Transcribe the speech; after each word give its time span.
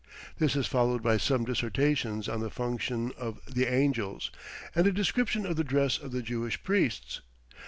This 0.39 0.55
is 0.55 0.65
followed 0.65 1.03
by 1.03 1.17
some 1.17 1.43
dissertations 1.45 2.27
on 2.27 2.39
the 2.39 2.49
function 2.49 3.11
of 3.19 3.39
the 3.45 3.71
angels, 3.71 4.31
and 4.73 4.87
a 4.87 4.91
description 4.91 5.45
of 5.45 5.57
the 5.57 5.63
dress 5.63 5.99
of 5.99 6.11
the 6.11 6.23
Jewish 6.23 6.63
Priests. 6.63 7.21